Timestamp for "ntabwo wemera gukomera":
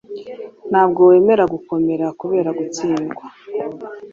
0.69-2.05